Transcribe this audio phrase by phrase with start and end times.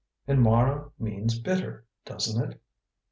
[0.25, 2.59] "And Mara means 'bitter,' doesn't it?"